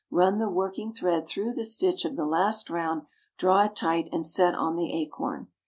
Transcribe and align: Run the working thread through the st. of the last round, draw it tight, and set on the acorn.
Run 0.09 0.39
the 0.39 0.49
working 0.49 0.91
thread 0.91 1.27
through 1.27 1.53
the 1.53 1.63
st. 1.63 2.05
of 2.05 2.15
the 2.15 2.25
last 2.25 2.71
round, 2.71 3.05
draw 3.37 3.65
it 3.65 3.75
tight, 3.75 4.09
and 4.11 4.25
set 4.25 4.55
on 4.55 4.75
the 4.75 4.91
acorn. 4.99 5.49